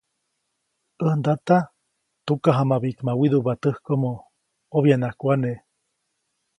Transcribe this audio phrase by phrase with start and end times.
[1.03, 1.57] ‒ʼäj ndata
[2.25, 4.11] tukajamabiʼkma widuʼpa täjkomo,
[4.77, 5.59] obyaʼnaʼajk wane-.